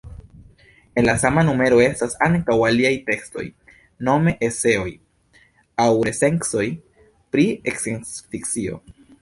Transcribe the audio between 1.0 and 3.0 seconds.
la sama numero estas ankaŭ aliaj